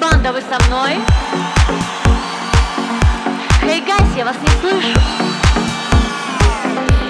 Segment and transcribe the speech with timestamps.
[0.00, 0.92] Банда, вы со мной?
[3.62, 5.29] Эй, гайс, я вас не слышу.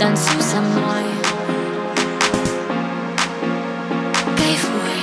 [0.00, 1.04] Танцуй со мной.
[4.36, 4.96] Кайфуй.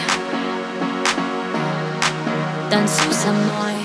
[2.69, 3.76] Танцуй со мной.